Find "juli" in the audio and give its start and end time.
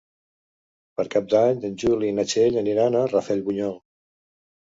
1.83-2.09